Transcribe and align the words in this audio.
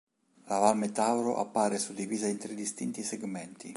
La 0.45 0.57
Val 0.57 0.77
Metauro 0.77 1.37
appare 1.37 1.77
suddivisa 1.77 2.25
in 2.25 2.37
tre 2.39 2.55
distinti 2.55 3.03
segmenti. 3.03 3.69